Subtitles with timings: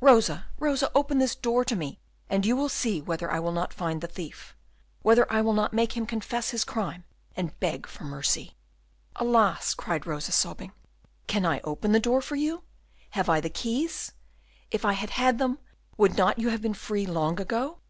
[0.00, 2.00] "Rosa, Rosa, open this door to me,
[2.30, 4.56] and you will see whether I will not find the thief,
[5.02, 7.04] whether I will not make him confess his crime
[7.36, 8.56] and beg for mercy."
[9.16, 10.72] "Alas!" cried Rosa, sobbing,
[11.26, 12.62] "can I open the door for you?
[13.10, 14.12] have I the keys?
[14.70, 15.58] If I had had them,
[15.98, 17.80] would not you have been free long ago?"